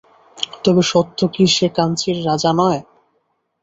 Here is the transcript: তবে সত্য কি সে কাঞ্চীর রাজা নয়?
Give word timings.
তবে 0.63 0.81
সত্য 0.91 1.19
কি 1.33 1.43
সে 1.55 1.67
কাঞ্চীর 1.77 2.17
রাজা 2.27 2.51
নয়? 2.59 2.81